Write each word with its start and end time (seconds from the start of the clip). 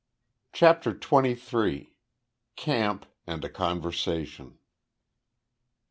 CHAPTER 0.51 0.97
TWENTY 0.97 1.35
THREE. 1.35 1.93
CAMP 2.55 3.05
AND 3.27 3.45
A 3.45 3.49
CONVERSATION. 3.49 4.57